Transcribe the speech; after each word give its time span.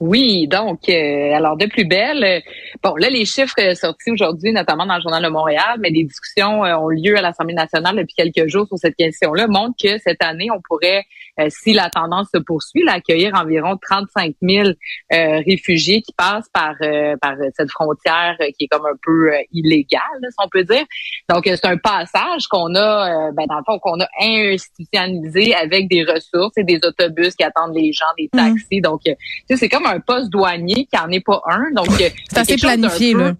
Oui, 0.00 0.48
donc, 0.48 0.80
euh, 0.88 1.32
alors 1.32 1.56
de 1.56 1.66
plus 1.66 1.84
belle. 1.84 2.24
euh, 2.24 2.40
bon, 2.82 2.96
là, 2.96 3.08
les 3.08 3.24
chiffres 3.24 3.54
euh, 3.60 3.74
sortis 3.74 4.10
aujourd'hui, 4.10 4.52
notamment 4.52 4.86
dans 4.86 4.96
le 4.96 5.00
Journal 5.00 5.22
de 5.22 5.28
Montréal, 5.28 5.78
mais 5.78 5.92
des 5.92 6.02
discussions 6.02 6.64
euh, 6.64 6.76
ont 6.76 6.88
lieu 6.88 7.16
à 7.16 7.22
l'Assemblée 7.22 7.54
nationale 7.54 7.96
depuis 7.96 8.14
quelques 8.14 8.48
jours 8.48 8.66
sur 8.66 8.76
cette 8.76 8.96
question-là, 8.96 9.46
montrent 9.46 9.76
que 9.80 9.96
cette 9.98 10.22
année, 10.22 10.48
on 10.50 10.60
pourrait, 10.68 11.04
si 11.48 11.72
la 11.72 11.90
tendance 11.90 12.28
se 12.34 12.38
poursuit, 12.38 12.82
là, 12.84 12.94
accueillir 12.94 13.32
environ 13.34 13.76
35 13.80 14.34
000 14.42 14.68
euh, 14.68 14.72
réfugiés 15.46 16.02
qui 16.02 16.12
passent 16.16 16.48
par 16.52 16.74
euh, 16.82 17.16
par 17.20 17.34
cette 17.56 17.70
frontière 17.70 18.36
qui 18.58 18.64
est 18.64 18.68
comme 18.68 18.86
un 18.86 18.96
peu 19.04 19.32
illégale, 19.52 20.00
là, 20.20 20.28
si 20.28 20.36
on 20.44 20.48
peut 20.48 20.64
dire. 20.64 20.84
Donc, 21.28 21.44
c'est 21.44 21.64
un 21.64 21.76
passage 21.76 22.46
qu'on 22.48 22.74
a, 22.74 23.30
ben, 23.32 23.46
dans 23.48 23.58
le 23.58 23.64
fond, 23.64 23.78
qu'on 23.78 24.00
a 24.00 24.08
institutionnalisé 24.20 25.54
avec 25.54 25.88
des 25.88 26.04
ressources 26.04 26.56
et 26.56 26.64
des 26.64 26.80
autobus 26.84 27.34
qui 27.34 27.44
attendent 27.44 27.74
les 27.74 27.92
gens, 27.92 28.04
des 28.18 28.28
taxis. 28.28 28.80
Donc, 28.80 29.00
tu 29.04 29.14
sais, 29.48 29.56
c'est 29.56 29.68
comme 29.68 29.83
un 29.90 30.00
poste 30.00 30.30
douanier 30.30 30.86
qui 30.90 30.98
en 30.98 31.10
est 31.10 31.24
pas 31.24 31.40
un. 31.46 31.70
Donc, 31.74 31.88
euh, 32.00 32.08
C'est 32.30 32.38
assez 32.38 32.56
planifié, 32.56 33.14
là. 33.14 33.32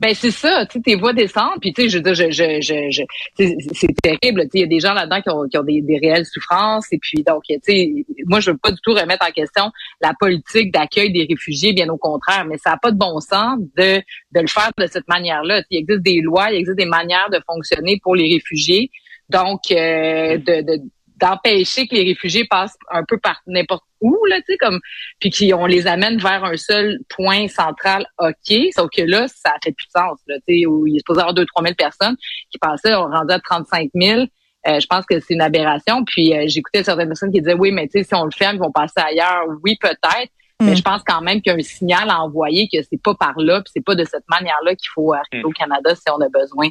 ben 0.00 0.14
c'est 0.14 0.30
ça, 0.30 0.64
tu 0.66 0.78
sais, 0.78 0.82
tes 0.82 0.94
voix 0.96 1.12
descendent, 1.12 1.60
puis 1.60 1.74
tu 1.74 1.82
sais, 1.82 1.88
je 1.90 1.98
veux 1.98 2.02
dire, 2.02 2.14
je, 2.14 2.30
je, 2.30 2.60
je, 2.62 2.90
je- 2.90 3.54
c'est 3.74 3.94
terrible, 4.02 4.42
tu 4.44 4.48
sais, 4.52 4.58
il 4.58 4.60
y 4.60 4.64
a 4.64 4.66
des 4.66 4.80
gens 4.80 4.94
là-dedans 4.94 5.20
qui 5.20 5.28
ont, 5.30 5.46
qui 5.46 5.58
ont 5.58 5.62
des, 5.62 5.82
des 5.82 5.98
réelles 5.98 6.24
souffrances, 6.24 6.86
et 6.92 6.98
puis 6.98 7.22
donc, 7.22 7.42
tu 7.48 7.58
sais, 7.62 7.92
moi 8.24 8.40
je 8.40 8.50
veux 8.50 8.56
pas 8.56 8.70
du 8.70 8.78
tout 8.82 8.92
remettre 8.94 9.26
en 9.28 9.30
question 9.30 9.70
la 10.00 10.12
politique 10.18 10.72
d'accueil 10.72 11.12
des 11.12 11.26
réfugiés, 11.28 11.74
bien 11.74 11.88
au 11.90 11.98
contraire, 11.98 12.46
mais 12.48 12.56
ça 12.56 12.70
n'a 12.70 12.76
pas 12.78 12.92
de 12.92 12.96
bon 12.98 13.20
sens 13.20 13.58
de 13.76 13.98
de 14.32 14.40
le 14.40 14.46
faire 14.48 14.70
de 14.78 14.86
cette 14.86 15.06
manière-là. 15.08 15.62
Il 15.70 15.80
existe 15.80 16.00
des 16.02 16.20
lois, 16.22 16.50
il 16.50 16.56
existe 16.60 16.78
des 16.78 16.86
manières 16.86 17.28
de 17.30 17.40
fonctionner 17.46 18.00
pour 18.02 18.14
les 18.16 18.32
réfugiés, 18.32 18.90
donc 19.28 19.60
euh, 19.70 20.38
de, 20.38 20.62
de 20.62 20.82
d'empêcher 21.20 21.86
que 21.86 21.94
les 21.94 22.04
réfugiés 22.04 22.44
passent 22.44 22.76
un 22.90 23.04
peu 23.06 23.18
par 23.18 23.40
n'importe 23.46 23.84
où 24.00 24.16
là, 24.26 24.36
tu 24.38 24.52
sais, 24.52 24.56
comme 24.58 24.80
puis 25.20 25.30
qu'on 25.30 25.66
les 25.66 25.86
amène 25.86 26.18
vers 26.18 26.44
un 26.44 26.56
seul 26.56 26.98
point 27.08 27.48
central, 27.48 28.06
OK, 28.18 28.56
sauf 28.74 28.88
que 28.94 29.02
là, 29.02 29.28
ça 29.28 29.52
fait 29.62 29.72
plus 29.72 29.86
de 29.86 30.00
sens, 30.00 30.18
là, 30.26 30.36
tu 30.46 30.60
sais, 30.60 30.66
où 30.66 30.86
il 30.86 30.96
est 30.96 30.98
supposé 31.00 31.18
y 31.18 31.20
avoir 31.20 31.34
2 31.34 31.44
3 31.44 31.62
000 31.64 31.74
personnes 31.74 32.16
qui 32.50 32.58
passaient, 32.58 32.94
on 32.94 33.08
rendait 33.08 33.34
à 33.34 33.40
35 33.40 33.90
000. 33.94 34.22
Euh, 34.66 34.78
je 34.78 34.86
pense 34.86 35.06
que 35.06 35.20
c'est 35.20 35.34
une 35.34 35.40
aberration. 35.40 36.04
Puis 36.04 36.34
euh, 36.34 36.44
j'écoutais 36.46 36.82
certaines 36.84 37.08
personnes 37.08 37.32
qui 37.32 37.40
disaient, 37.40 37.54
oui, 37.54 37.72
mais 37.72 37.86
tu 37.88 37.98
sais, 37.98 38.04
si 38.04 38.14
on 38.14 38.24
le 38.24 38.30
ferme, 38.30 38.56
ils 38.56 38.60
vont 38.60 38.72
passer 38.72 39.00
ailleurs. 39.00 39.44
Oui, 39.62 39.76
peut-être. 39.80 40.30
Mais 40.60 40.72
Mm. 40.72 40.76
je 40.76 40.82
pense 40.82 41.02
quand 41.06 41.22
même 41.22 41.40
qu'il 41.40 41.52
y 41.52 41.54
a 41.54 41.58
un 41.58 41.62
signal 41.62 42.10
à 42.10 42.20
envoyer 42.20 42.68
que 42.70 42.78
c'est 42.82 43.00
pas 43.02 43.14
par 43.14 43.32
là, 43.38 43.62
puis 43.62 43.72
c'est 43.74 43.84
pas 43.84 43.94
de 43.94 44.04
cette 44.04 44.28
manière-là 44.28 44.74
qu'il 44.74 44.90
faut 44.94 45.14
arriver 45.14 45.42
au 45.42 45.50
Canada 45.50 45.94
si 45.94 46.02
on 46.10 46.20
a 46.20 46.28
besoin 46.28 46.68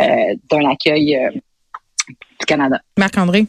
euh, 0.00 0.34
d'un 0.50 0.68
accueil 0.68 1.16
euh, 1.16 1.30
du 2.08 2.46
Canada. 2.46 2.80
Marc-André? 2.98 3.46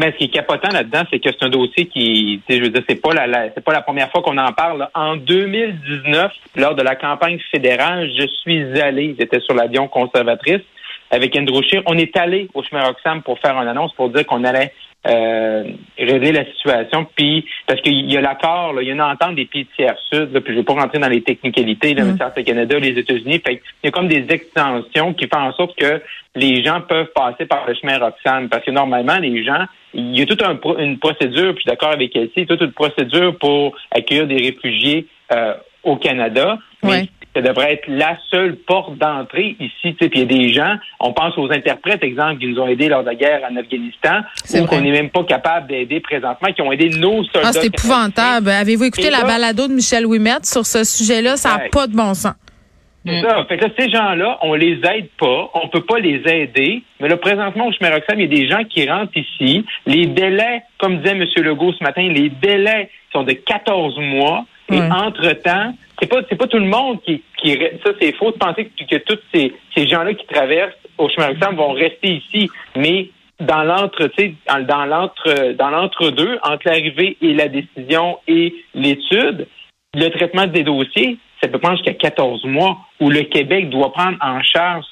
Mais 0.00 0.10
ce 0.12 0.16
qui 0.16 0.24
est 0.24 0.28
capotant 0.28 0.70
là-dedans, 0.72 1.02
c'est 1.10 1.18
que 1.20 1.28
c'est 1.30 1.44
un 1.44 1.50
dossier 1.50 1.86
qui, 1.86 2.40
je 2.48 2.60
veux 2.62 2.70
dire, 2.70 2.82
c'est 2.88 3.00
pas 3.00 3.12
la, 3.12 3.26
la- 3.26 3.50
c'est 3.54 3.62
pas 3.62 3.72
la 3.74 3.82
première 3.82 4.10
fois 4.10 4.22
qu'on 4.22 4.38
en 4.38 4.52
parle. 4.52 4.88
En 4.94 5.16
2019, 5.16 6.32
lors 6.56 6.74
de 6.74 6.82
la 6.82 6.96
campagne 6.96 7.38
fédérale, 7.50 8.10
je 8.18 8.26
suis 8.26 8.80
allé, 8.80 9.14
j'étais 9.18 9.40
sur 9.40 9.54
l'avion 9.54 9.88
conservatrice 9.88 10.62
avec 11.10 11.36
Andrew 11.36 11.62
Scheer. 11.62 11.82
On 11.86 11.98
est 11.98 12.16
allé 12.16 12.48
au 12.54 12.62
chemin 12.62 12.84
Roxham 12.84 13.22
pour 13.22 13.38
faire 13.38 13.54
une 13.60 13.68
annonce 13.68 13.92
pour 13.94 14.08
dire 14.08 14.24
qu'on 14.26 14.44
allait 14.44 14.72
euh, 15.06 15.64
régler 15.98 16.32
la 16.32 16.44
situation. 16.46 17.06
Puis 17.14 17.44
parce 17.66 17.80
qu'il 17.82 18.10
y 18.10 18.16
a 18.16 18.20
l'accord, 18.22 18.72
il 18.80 18.86
y 18.86 18.90
a 18.90 18.94
une 18.94 19.02
entente 19.02 19.34
des 19.34 19.44
pays 19.44 19.64
de 19.64 19.68
tiers 19.76 19.98
sud. 20.10 20.32
Là, 20.32 20.40
puis 20.40 20.54
je 20.54 20.58
vais 20.60 20.64
pas 20.64 20.72
rentrer 20.74 20.98
dans 21.00 21.08
les 21.08 21.22
technicalités, 21.22 21.92
là, 21.92 22.04
c'est 22.18 22.36
le 22.40 22.42
Canada, 22.44 22.78
les 22.78 22.98
États-Unis. 22.98 23.42
Fait 23.46 23.60
il 23.82 23.86
y 23.86 23.88
a 23.88 23.90
comme 23.90 24.08
des 24.08 24.24
extensions 24.30 25.12
qui 25.12 25.26
font 25.26 25.40
en 25.42 25.52
sorte 25.52 25.76
que 25.76 26.00
les 26.34 26.64
gens 26.64 26.80
peuvent 26.80 27.10
passer 27.14 27.44
par 27.46 27.66
le 27.66 27.74
chemin 27.74 27.98
Roxham. 27.98 28.48
Parce 28.48 28.64
que 28.64 28.70
normalement, 28.70 29.18
les 29.18 29.44
gens, 29.44 29.64
il 29.94 30.18
y 30.18 30.22
a 30.22 30.26
toute 30.26 30.42
un 30.42 30.58
une 30.78 30.98
procédure, 30.98 31.54
puis 31.54 31.62
je 31.64 31.70
suis 31.70 31.70
d'accord 31.70 31.90
avec 31.92 32.14
elle, 32.16 32.28
toute 32.46 32.60
une 32.60 32.72
procédure 32.72 33.36
pour 33.38 33.74
accueillir 33.90 34.26
des 34.26 34.36
réfugiés 34.36 35.06
euh, 35.32 35.54
au 35.82 35.96
Canada. 35.96 36.58
Mais 36.82 36.88
Ouais. 36.90 37.08
ça 37.34 37.42
devrait 37.42 37.74
être 37.74 37.84
la 37.88 38.16
seule 38.30 38.56
porte 38.56 38.96
d'entrée 38.98 39.56
ici. 39.60 39.94
tu 39.94 39.96
sais. 40.00 40.08
Puis 40.08 40.20
il 40.20 40.32
y 40.32 40.34
a 40.34 40.38
des 40.38 40.52
gens, 40.52 40.74
on 41.00 41.12
pense 41.12 41.36
aux 41.38 41.50
interprètes, 41.50 42.02
exemple, 42.02 42.38
qui 42.40 42.46
nous 42.48 42.58
ont 42.60 42.68
aidés 42.68 42.88
lors 42.88 43.02
de 43.02 43.06
la 43.08 43.14
guerre 43.14 43.40
en 43.50 43.56
Afghanistan, 43.56 44.20
ou 44.54 44.66
qu'on 44.66 44.80
n'est 44.80 44.90
même 44.90 45.10
pas 45.10 45.24
capable 45.24 45.68
d'aider 45.68 46.00
présentement, 46.00 46.52
qui 46.52 46.60
ont 46.62 46.72
aidé 46.72 46.88
nos 46.90 47.22
soldats. 47.24 47.48
Ah, 47.48 47.52
c'est 47.52 47.66
épouvantable. 47.66 48.50
Avez-vous 48.50 48.84
écouté 48.84 49.06
Et 49.06 49.10
la 49.10 49.18
là- 49.20 49.24
balado 49.24 49.68
de 49.68 49.72
Michel 49.74 50.06
Ouimet 50.06 50.42
sur 50.44 50.66
ce 50.66 50.84
sujet-là? 50.84 51.36
Ça 51.36 51.50
n'a 51.50 51.56
Ouais. 51.64 51.68
pas 51.70 51.86
de 51.86 51.94
bon 51.94 52.14
sens. 52.14 52.34
C'est 53.04 53.20
ça. 53.20 53.44
Fait 53.46 53.56
que 53.56 53.64
là, 53.64 53.70
ces 53.76 53.90
gens-là, 53.90 54.38
on 54.42 54.54
les 54.54 54.80
aide 54.84 55.08
pas, 55.18 55.50
on 55.54 55.68
peut 55.68 55.84
pas 55.84 55.98
les 55.98 56.22
aider. 56.26 56.82
Mais 57.00 57.08
là, 57.08 57.16
présentement, 57.16 57.66
au 57.66 57.72
chemin 57.72 57.90
Roxham, 57.90 58.20
il 58.20 58.22
y 58.22 58.24
a 58.24 58.40
des 58.42 58.48
gens 58.48 58.64
qui 58.64 58.88
rentrent 58.88 59.16
ici. 59.16 59.64
Les 59.86 60.06
délais, 60.06 60.62
comme 60.78 60.98
disait 60.98 61.16
M. 61.16 61.24
Legault 61.36 61.72
ce 61.72 61.82
matin, 61.82 62.02
les 62.02 62.28
délais 62.28 62.90
sont 63.12 63.24
de 63.24 63.32
14 63.32 63.98
mois. 63.98 64.44
Et 64.70 64.80
entre-temps, 64.80 65.74
c'est 66.00 66.08
pas, 66.08 66.20
c'est 66.28 66.36
pas 66.36 66.46
tout 66.46 66.58
le 66.58 66.66
monde 66.66 67.02
qui, 67.02 67.22
qui 67.36 67.58
ça, 67.84 67.90
c'est 68.00 68.12
faux 68.12 68.30
de 68.30 68.38
penser 68.38 68.70
que, 68.78 68.84
que 68.84 69.02
tous 69.02 69.18
ces, 69.34 69.52
ces 69.76 69.86
gens-là 69.86 70.14
qui 70.14 70.26
traversent 70.26 70.72
au 70.96 71.08
chemin 71.10 71.28
Roxham 71.28 71.56
vont 71.56 71.72
rester 71.72 72.08
ici. 72.08 72.48
Mais 72.76 73.10
dans 73.40 73.64
l'entre, 73.64 74.06
tu 74.06 74.22
sais, 74.22 74.34
dans 74.48 74.64
dans 74.64 74.86
l'entre, 74.86 75.52
dans 75.52 75.70
l'entre-deux, 75.70 76.38
entre 76.42 76.66
l'arrivée 76.66 77.16
et 77.20 77.34
la 77.34 77.48
décision 77.48 78.18
et 78.28 78.54
l'étude, 78.74 79.46
le 79.94 80.08
traitement 80.08 80.46
des 80.46 80.62
dossiers, 80.62 81.18
ça 81.42 81.48
peut 81.48 81.58
prendre 81.58 81.76
jusqu'à 81.76 81.94
14 81.94 82.44
mois 82.44 82.78
où 83.00 83.10
le 83.10 83.22
Québec 83.22 83.68
doit 83.70 83.92
prendre 83.92 84.16
en 84.20 84.42
charge 84.42 84.84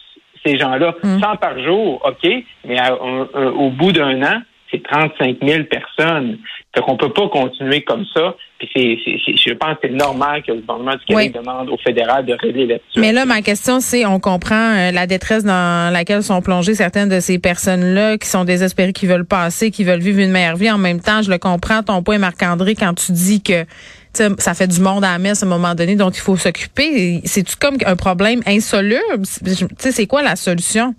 ces 0.45 0.59
gens-là. 0.59 0.95
100 1.03 1.37
par 1.37 1.59
jour, 1.63 2.01
OK, 2.05 2.31
mais 2.67 2.79
à- 2.79 2.95
au 2.95 3.71
bout 3.71 3.93
d'un 3.93 4.23
an, 4.23 4.41
c'est 4.71 4.83
35 4.83 5.37
000 5.43 5.65
personnes. 5.65 6.39
Fait 6.75 6.81
qu'on 6.83 6.97
peut 6.97 7.13
pas 7.13 7.29
continuer 7.29 7.83
comme 7.83 8.05
ça. 8.15 8.37
Puis 8.61 8.69
c'est, 8.73 9.37
je 9.37 9.53
pense 9.55 9.73
que 9.75 9.79
c'est 9.89 9.93
normal 9.93 10.43
que 10.45 10.53
le 10.53 10.61
gouvernement 10.61 10.93
du 10.93 11.05
Québec 11.05 11.33
Oui. 11.35 11.41
demande 11.41 11.69
au 11.71 11.77
fédéral 11.79 12.25
de 12.25 12.35
régler 12.35 12.67
là-dessus. 12.67 13.01
Mais 13.01 13.13
là, 13.13 13.25
ma 13.27 13.43
question, 13.43 13.81
c'est, 13.81 14.07
on 14.07 14.21
comprend 14.21 14.55
euh, 14.77 14.93
la 14.93 15.09
détresse 15.09 15.45
dans 15.45 15.93
laquelle 15.93 16.23
sont 16.23 16.41
plongées 16.41 16.75
certaines 16.75 17.09
de 17.09 17.19
ces 17.19 17.41
personnes-là 17.41 18.17
qui 18.19 18.29
sont 18.29 18.45
désespérées, 18.45 18.93
qui 18.93 19.07
veulent 19.09 19.27
passer, 19.27 19.73
qui 19.73 19.83
veulent 19.83 19.99
vivre 20.01 20.21
une 20.21 20.31
meilleure 20.31 20.57
vie. 20.57 20.71
En 20.71 20.79
même 20.79 21.01
temps, 21.01 21.21
je 21.23 21.31
le 21.31 21.39
comprends, 21.39 21.83
ton 21.83 22.03
point, 22.05 22.19
Marc-André, 22.19 22.77
quand 22.77 22.95
tu 22.95 23.11
dis 23.11 23.43
que 23.43 23.65
ça 24.13 24.55
fait 24.55 24.67
du 24.67 24.81
monde 24.81 25.05
à 25.05 25.13
la 25.13 25.19
messe 25.19 25.43
à 25.43 25.47
un 25.47 25.49
moment 25.49 25.75
donné, 25.75 25.97
donc 25.97 26.17
il 26.17 26.21
faut 26.21 26.37
s'occuper. 26.37 27.21
C'est-tu 27.25 27.57
comme 27.57 27.77
un 27.87 27.97
problème 27.97 28.41
insoluble? 28.47 29.23
Tu 29.45 29.67
sais, 29.79 29.93
c'est 29.93 30.07
quoi 30.07 30.23
la 30.23 30.37
solution? 30.37 30.95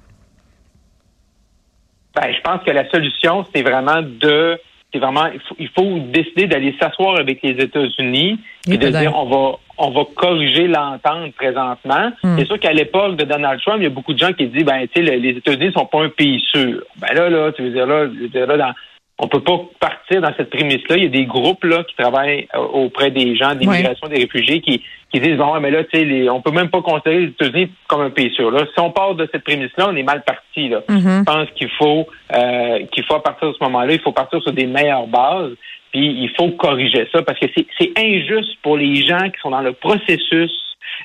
Ben, 2.16 2.34
je 2.34 2.42
pense 2.42 2.63
que 2.66 2.72
la 2.72 2.90
solution, 2.90 3.46
c'est 3.54 3.62
vraiment 3.62 4.02
de, 4.02 4.60
c'est 4.92 5.00
vraiment, 5.00 5.28
il 5.28 5.40
faut, 5.40 5.56
il 5.60 5.69
faut 5.69 6.00
décider 6.12 6.48
d'aller 6.48 6.75
s'asseoir 6.80 7.18
avec 7.19 7.42
les 7.42 7.52
États-Unis 7.52 8.40
et 8.69 8.78
de 8.78 8.88
dire 8.90 9.16
on 9.16 9.25
va, 9.30 9.58
on 9.78 9.92
va 9.92 10.02
corriger 10.16 10.68
l'entente 10.68 11.34
présentement. 11.36 12.12
Hmm. 12.22 12.36
C'est 12.38 12.46
sûr 12.48 12.60
qu'à 12.60 12.74
l'époque 12.74 13.16
de 13.16 13.24
Donald 13.24 13.62
Trump, 13.62 13.78
il 13.80 13.84
y 13.84 13.88
a 13.88 13.90
beaucoup 13.92 14.13
de 14.13 14.19
gens 14.19 14.34
qui 14.34 14.48
disent, 14.48 14.66
ben, 14.66 14.86
tu 14.94 15.04
sais, 15.06 15.10
le- 15.10 15.19
les 15.19 15.38
États-Unis 15.38 15.72
sont 15.74 15.86
pas 15.86 16.04
un 16.04 16.10
pays 16.10 16.42
sûr. 16.52 16.84
Ben 16.98 17.13
là, 17.13 17.30
là, 17.30 17.52
tu 17.54 17.62
veux 17.63 17.72
dire 17.72 17.88
là, 17.88 18.06
je 18.13 18.19
veux 18.24 18.28
dire, 18.28 18.46
là, 18.46 18.58
dans, 18.58 18.74
on 19.22 19.28
peut 19.28 19.40
pas 19.40 19.62
partir 19.80 20.20
dans 20.20 20.34
cette 20.36 20.50
prémisse-là. 20.50 20.98
Il 20.98 21.04
y 21.04 21.06
a 21.06 21.10
des 21.10 21.26
groupes 21.26 21.64
là 21.64 21.84
qui 21.84 21.96
travaillent 21.96 22.48
euh, 22.56 22.60
auprès 22.60 23.12
des 23.12 23.36
gens 23.36 23.54
d'immigration 23.54 24.08
des 24.08 24.18
réfugiés 24.18 24.62
qui, 24.62 24.82
qui 25.14 25.20
disent 25.20 25.38
bon, 25.38 25.60
mais 25.60 25.70
là, 25.70 25.84
tu 25.84 26.00
sais, 26.00 26.30
on 26.30 26.42
peut 26.42 26.52
même 26.52 26.70
pas 26.70 26.82
considérer 26.82 27.20
les 27.20 27.28
États-Unis 27.28 27.72
comme 27.88 28.02
un 28.02 28.10
pays 28.10 28.34
sûr. 28.34 28.50
Là, 28.50 28.66
si 28.74 28.80
on 28.80 28.90
part 28.90 29.14
de 29.14 29.30
cette 29.32 29.44
prémisse-là, 29.44 29.90
on 29.90 29.96
est 29.96 30.04
mal 30.04 30.24
parti. 30.24 30.70
Là. 30.70 30.82
Mm-hmm. 30.90 31.20
Je 31.20 31.24
pense 31.24 31.48
qu'il 31.56 31.70
faut 31.70 32.08
euh, 32.36 32.80
qu'il 32.92 33.06
faut 33.06 33.20
partir 33.20 33.50
de 33.50 33.54
ce 33.54 33.64
moment-là, 33.64 33.94
il 33.94 34.02
faut 34.02 34.12
partir 34.12 34.42
sur 34.42 34.54
des 34.54 34.66
meilleures 34.66 35.08
bases. 35.08 35.54
Puis 35.92 36.24
il 36.24 36.32
faut 36.36 36.50
corriger 36.52 37.08
ça 37.12 37.22
parce 37.22 37.38
que 37.38 37.46
c'est 37.56 37.92
injuste 38.00 38.58
pour 38.64 38.78
les 38.78 39.06
gens 39.06 39.30
qui 39.30 39.40
sont 39.42 39.52
dans 39.52 39.62
le 39.62 39.74
processus 39.74 40.52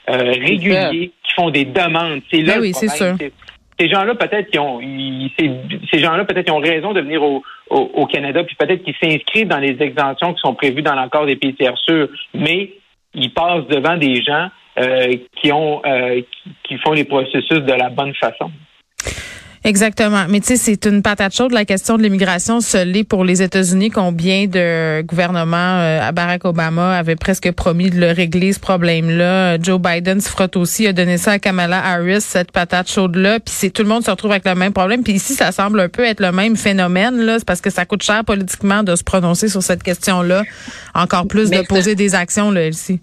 euh, 0.09 0.33
régulier, 0.33 1.11
qui 1.23 1.35
font 1.35 1.51
des 1.51 1.65
demandes. 1.65 2.23
C'est 2.31 2.43
là 2.43 2.55
Ben 2.55 2.61
oui, 2.61 2.73
c'est. 2.73 2.89
Ces 3.79 3.89
gens-là, 3.89 4.15
peut-être 4.15 4.51
qui 4.51 4.59
ont 4.59 4.81
ils- 4.81 5.31
ces, 5.39 5.99
gens-là, 5.99 6.25
peut-être 6.25 6.51
ont 6.51 6.59
raison 6.61 6.93
de 6.93 7.01
venir 7.01 7.23
au, 7.23 7.43
au, 7.71 7.77
au 7.95 8.07
Canada, 8.07 8.43
puis 8.45 8.57
peut-être 8.57 8.83
qu'ils 8.83 8.95
s'inscrivent 9.03 9.49
dans 9.49 9.59
les 9.59 9.77
exemptions 9.83 10.33
qui 10.35 10.41
sont 10.41 10.55
prévues 10.55 10.83
dans 10.83 10.95
l'accord 10.95 11.27
des 11.27 11.37
pays 11.37 11.55
tiers 11.55 11.77
sûrs, 11.79 12.09
mais 12.35 12.73
ils 13.15 13.33
passent 13.33 13.67
devant 13.69 13.97
des 13.97 14.23
gens 14.23 14.49
euh, 14.79 15.15
qui 15.41 15.53
ont 15.53 15.83
euh, 15.85 16.21
qui 16.65 16.77
font 16.79 16.93
les 16.93 17.05
processus 17.05 17.61
de 17.61 17.73
la 17.73 17.89
bonne 17.91 18.15
façon. 18.15 18.51
Exactement. 19.67 20.27
Mais 20.29 20.39
tu 20.39 20.47
sais, 20.47 20.57
c'est 20.57 20.87
une 20.87 21.03
patate 21.03 21.35
chaude, 21.35 21.51
la 21.51 21.65
question 21.65 21.99
de 21.99 22.03
l'immigration 22.05 22.61
l'est 22.85 23.03
pour 23.03 23.25
les 23.25 23.43
États-Unis. 23.43 23.91
Combien 23.91 24.47
de 24.47 25.03
gouvernements 25.03 25.57
euh, 25.57 26.01
à 26.01 26.13
Barack 26.13 26.45
Obama 26.45 26.97
avaient 26.97 27.17
presque 27.17 27.51
promis 27.51 27.91
de 27.91 27.99
le 27.99 28.13
régler, 28.13 28.53
ce 28.53 28.61
problème-là. 28.61 29.61
Joe 29.61 29.81
Biden 29.81 30.21
se 30.21 30.29
frotte 30.29 30.55
aussi, 30.55 30.87
a 30.87 30.93
donné 30.93 31.19
ça 31.19 31.33
à 31.33 31.39
Kamala 31.41 31.85
Harris, 31.85 32.21
cette 32.21 32.53
patate 32.53 32.89
chaude-là. 32.89 33.41
Puis 33.41 33.53
c'est 33.59 33.71
tout 33.71 33.83
le 33.83 33.89
monde 33.89 34.05
se 34.05 34.11
retrouve 34.11 34.31
avec 34.31 34.45
le 34.45 34.55
même 34.55 34.73
problème. 34.73 35.03
Puis 35.03 35.15
ici, 35.15 35.35
ça 35.35 35.51
semble 35.51 35.81
un 35.81 35.89
peu 35.89 36.05
être 36.05 36.21
le 36.21 36.31
même 36.31 36.57
phénomène. 36.57 37.17
là. 37.23 37.41
C'est 37.41 37.45
parce 37.45 37.61
que 37.61 37.71
ça 37.71 37.85
coûte 37.85 38.05
cher 38.05 38.25
politiquement 38.25 38.85
de 38.85 38.95
se 38.95 39.03
prononcer 39.03 39.49
sur 39.49 39.65
cette 39.65 39.83
question-là. 39.83 40.45
Encore 40.95 41.27
plus 41.27 41.51
Mais 41.51 41.63
de 41.63 41.67
poser 41.67 41.97
des 41.97 42.15
actions, 42.15 42.53
là, 42.53 42.63
Elsie. 42.63 43.01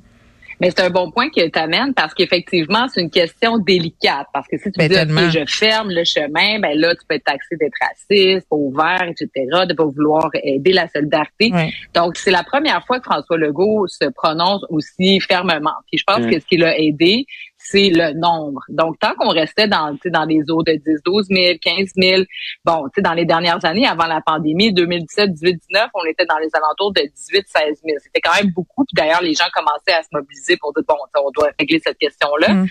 Mais 0.63 0.71
c'est 0.71 0.81
un 0.81 0.89
bon 0.89 1.12
point 1.12 1.30
que 1.30 1.48
tu 1.48 1.60
amènes 1.60 1.94
parce 1.94 2.13
qu'effectivement, 2.13 2.88
c'est 2.88 3.01
une 3.01 3.10
question 3.10 3.57
délicate. 3.57 4.27
Parce 4.33 4.48
que 4.48 4.57
si 4.57 4.71
tu 4.71 4.77
Ben, 4.77 4.88
dis, 4.88 5.31
je 5.31 5.45
ferme 5.45 5.89
le 5.92 6.04
chemin, 6.04 6.60
ben 6.60 6.77
là, 6.80 6.95
tu 6.95 7.06
peux 7.07 7.15
être 7.15 7.25
taxé 7.25 7.56
d'être 7.57 7.74
raciste, 7.81 8.48
pas 8.50 8.56
ouvert, 8.56 9.04
etc., 9.04 9.27
de 9.68 9.74
pas 9.74 9.86
vouloir 9.86 10.30
aider 10.42 10.71
la 10.71 10.88
solidarité. 10.88 11.51
Donc, 11.94 12.18
c'est 12.18 12.31
la 12.31 12.44
première 12.44 12.86
fois 12.86 13.00
que 13.00 13.04
François 13.04 13.38
Legault 13.38 13.88
se 13.88 14.06
prononce 14.10 14.63
aussi 14.69 15.19
fermement. 15.19 15.71
Puis 15.92 16.00
je 16.00 16.04
pense 16.06 16.25
que 16.25 16.39
ce 16.39 16.45
qui 16.45 16.57
l'a 16.57 16.77
aidé, 16.80 17.25
c'est 17.65 17.89
le 17.89 18.13
nombre. 18.13 18.62
Donc, 18.69 19.00
tant 19.00 19.13
qu'on 19.15 19.30
restait 19.30 19.68
dans, 19.68 19.94
tu 19.94 20.01
sais, 20.04 20.10
dans 20.10 20.25
les 20.25 20.42
eaux 20.50 20.63
de 20.63 20.74
10, 20.74 21.01
12 21.06 21.27
000, 21.30 21.57
15 21.62 21.92
000, 21.95 22.24
bon, 22.65 22.83
tu 22.86 22.95
sais, 22.95 23.01
dans 23.01 23.13
les 23.13 23.25
dernières 23.25 23.63
années, 23.63 23.88
avant 23.88 24.06
la 24.06 24.19
pandémie, 24.21 24.74
2017, 24.74 25.31
18, 25.31 25.54
19, 25.69 25.88
on 25.94 26.06
était 26.06 26.25
dans 26.25 26.38
les 26.38 26.50
alentours 26.54 26.92
de 26.94 27.01
18, 27.01 27.45
16 27.48 27.81
000. 27.86 27.98
C'était 28.04 28.19
quand 28.21 28.36
même 28.36 28.51
beaucoup. 28.51 28.83
Puis 28.86 28.95
d'ailleurs, 28.95 29.21
les 29.21 29.33
gens 29.33 29.45
commençaient 29.54 29.98
à 29.98 30.04
se 30.04 30.10
mobiliser 30.12 30.57
pour 30.57 30.74
dire, 30.74 30.83
bon, 30.88 30.95
tu 31.06 31.19
sais, 31.19 31.25
on 31.25 31.31
doit 31.31 31.50
régler 31.57 31.81
cette 31.83 31.98
question-là. 31.98 32.54
Mm. 32.54 32.68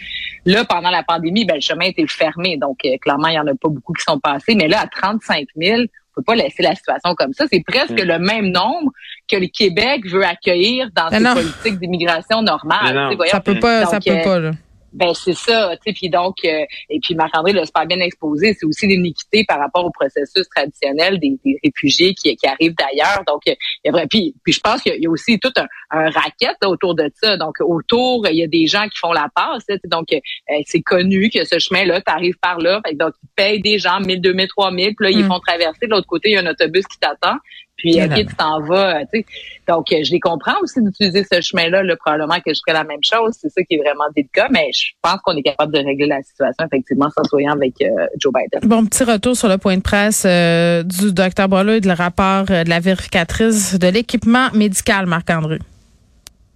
Là, 0.46 0.64
pendant 0.64 0.90
la 0.90 1.02
pandémie, 1.02 1.44
ben, 1.46 1.54
le 1.54 1.60
chemin 1.60 1.86
était 1.86 2.06
fermé. 2.06 2.58
Donc, 2.58 2.78
euh, 2.84 2.96
clairement, 3.00 3.28
il 3.28 3.34
y 3.34 3.38
en 3.38 3.46
a 3.46 3.54
pas 3.54 3.68
beaucoup 3.68 3.94
qui 3.94 4.04
sont 4.04 4.20
passés. 4.20 4.54
Mais 4.54 4.68
là, 4.68 4.80
à 4.82 4.86
35 4.86 5.46
000, 5.56 5.80
on 5.80 5.86
peut 6.16 6.24
pas 6.24 6.34
laisser 6.34 6.62
la 6.62 6.74
situation 6.74 7.14
comme 7.14 7.32
ça. 7.32 7.46
C'est 7.50 7.62
presque 7.66 7.92
Mm. 7.92 8.04
le 8.04 8.18
même 8.18 8.46
nombre 8.48 8.90
que 9.30 9.36
le 9.36 9.46
Québec 9.46 10.06
veut 10.06 10.24
accueillir 10.24 10.90
dans 10.94 11.08
Mais 11.10 11.18
ses 11.18 11.24
non. 11.24 11.34
politiques 11.34 11.78
d'immigration 11.78 12.42
normale. 12.42 12.94
Non. 12.94 13.16
Voyons. 13.16 13.30
Ça 13.30 13.40
peut 13.40 13.58
pas, 13.58 13.86
ça 13.86 13.98
peut 13.98 14.10
euh, 14.10 14.22
pas, 14.22 14.38
là. 14.38 14.50
Ben 14.92 15.14
c'est 15.14 15.34
ça, 15.34 15.74
tu 15.76 15.90
sais, 15.90 15.92
puis 15.94 16.10
donc 16.10 16.36
euh, 16.44 16.64
et 16.90 17.00
puis 17.00 17.14
Marc-André 17.14 17.52
l'a 17.52 17.64
super 17.64 17.86
bien 17.86 17.98
exposé, 18.00 18.54
c'est 18.54 18.66
aussi 18.66 18.86
l'iniquité 18.86 19.44
par 19.48 19.58
rapport 19.58 19.84
au 19.86 19.90
processus 19.90 20.46
traditionnel 20.54 21.18
des, 21.18 21.38
des 21.44 21.56
réfugiés 21.64 22.14
qui, 22.14 22.36
qui 22.36 22.46
arrivent 22.46 22.74
d'ailleurs. 22.74 23.22
Donc 23.26 23.40
euh, 23.48 23.54
il 23.82 23.86
y 23.86 23.88
a 23.88 23.92
vrai, 23.92 24.06
puis, 24.08 24.34
puis 24.44 24.52
je 24.52 24.60
pense 24.60 24.82
qu'il 24.82 25.00
y 25.00 25.06
a 25.06 25.10
aussi 25.10 25.38
tout 25.38 25.52
un, 25.56 25.66
un 25.90 26.10
racket 26.10 26.56
là, 26.60 26.68
autour 26.68 26.94
de 26.94 27.10
ça. 27.22 27.38
Donc 27.38 27.54
autour, 27.60 28.26
il 28.28 28.36
y 28.36 28.44
a 28.44 28.46
des 28.46 28.66
gens 28.66 28.84
qui 28.84 28.98
font 28.98 29.12
la 29.12 29.28
passe, 29.34 29.64
là, 29.68 29.76
donc 29.84 30.12
euh, 30.12 30.18
c'est 30.66 30.82
connu 30.82 31.30
que 31.30 31.44
ce 31.44 31.58
chemin-là, 31.58 32.02
tu 32.02 32.12
arrives 32.12 32.38
par 32.40 32.58
là, 32.58 32.80
fait 32.86 32.94
donc 32.94 33.14
ils 33.22 33.28
payent 33.34 33.62
des 33.62 33.78
gens 33.78 33.98
1000, 34.00 34.20
2000, 34.20 34.48
3000, 34.48 34.94
puis 34.94 35.04
là 35.04 35.10
ils 35.10 35.22
Mm. 35.22 35.28
font 35.28 35.40
traverser 35.40 35.86
de 35.86 35.90
l'autre 35.90 36.06
côté, 36.06 36.30
il 36.30 36.32
y 36.32 36.36
a 36.36 36.40
un 36.40 36.46
autobus 36.46 36.86
qui 36.86 36.98
t'attend. 36.98 37.36
Puis, 37.76 37.96
Et 37.96 38.04
OK, 38.04 38.14
tu 38.14 38.36
t'en 38.36 38.60
vas, 38.60 38.96
euh, 38.96 39.04
tu 39.12 39.20
sais. 39.20 39.26
Donc, 39.68 39.92
euh, 39.92 40.04
je 40.04 40.12
les 40.12 40.20
comprends 40.20 40.54
aussi 40.62 40.82
d'utiliser 40.82 41.24
ce 41.24 41.40
chemin-là. 41.40 41.82
Là, 41.82 41.96
probablement 41.96 42.38
que 42.44 42.52
je 42.52 42.60
ferais 42.66 42.78
la 42.78 42.84
même 42.84 43.02
chose. 43.02 43.36
C'est 43.40 43.48
ça 43.48 43.62
qui 43.62 43.74
est 43.74 43.78
vraiment 43.78 44.04
délicat, 44.14 44.48
mais 44.50 44.70
je 44.74 44.92
pense 45.00 45.20
qu'on 45.22 45.36
est 45.36 45.42
capable 45.42 45.72
de 45.72 45.78
régler 45.78 46.06
la 46.06 46.22
situation, 46.22 46.66
effectivement, 46.66 47.08
sans 47.10 47.24
soyant 47.24 47.52
avec 47.52 47.74
euh, 47.82 48.06
Joe 48.18 48.32
Biden. 48.32 48.68
Bon, 48.68 48.84
petit 48.86 49.04
retour 49.04 49.36
sur 49.36 49.48
le 49.48 49.58
point 49.58 49.76
de 49.76 49.82
presse 49.82 50.24
euh, 50.26 50.82
du 50.82 51.12
docteur 51.12 51.48
Boileau 51.48 51.74
et 51.74 51.80
de 51.80 51.88
le 51.88 51.94
rapport 51.94 52.44
euh, 52.50 52.64
de 52.64 52.68
la 52.68 52.80
vérificatrice 52.80 53.78
de 53.78 53.88
l'équipement 53.88 54.48
médical, 54.54 55.06
Marc-André. 55.06 55.58